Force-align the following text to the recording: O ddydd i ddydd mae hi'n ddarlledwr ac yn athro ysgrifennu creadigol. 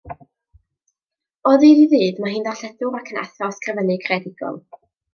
O 1.51 1.51
ddydd 1.65 1.83
i 1.83 1.85
ddydd 1.93 2.23
mae 2.25 2.33
hi'n 2.39 2.49
ddarlledwr 2.49 3.01
ac 3.03 3.15
yn 3.15 3.23
athro 3.27 3.55
ysgrifennu 3.55 4.03
creadigol. 4.09 4.63